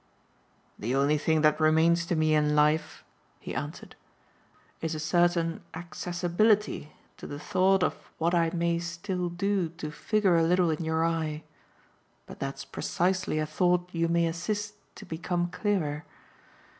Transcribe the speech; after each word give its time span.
"The 0.79 0.95
only 0.95 1.19
thing 1.19 1.41
that 1.41 1.59
remains 1.59 2.07
to 2.07 2.15
me 2.15 2.33
in 2.33 2.55
life," 2.55 3.03
he 3.39 3.53
answered, 3.53 3.95
"is 4.81 4.95
a 4.95 4.99
certain 4.99 5.61
accessibility 5.75 6.93
to 7.17 7.27
the 7.27 7.37
thought 7.37 7.83
of 7.83 8.09
what 8.17 8.33
I 8.33 8.49
may 8.49 8.79
still 8.79 9.29
do 9.29 9.69
to 9.69 9.91
figure 9.91 10.35
a 10.37 10.41
little 10.43 10.71
in 10.71 10.83
your 10.83 11.05
eye; 11.05 11.43
but 12.25 12.39
that's 12.39 12.65
precisely 12.65 13.37
a 13.37 13.45
thought 13.45 13.89
you 13.91 14.07
may 14.07 14.25
assist 14.25 14.73
to 14.95 15.05
become 15.05 15.49
clearer. 15.51 16.03